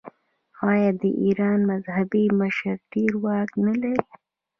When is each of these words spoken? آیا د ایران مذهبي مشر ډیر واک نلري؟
آیا 0.71 0.91
د 1.01 1.03
ایران 1.23 1.59
مذهبي 1.71 2.25
مشر 2.41 2.75
ډیر 2.93 3.11
واک 3.23 3.49
نلري؟ 3.65 3.97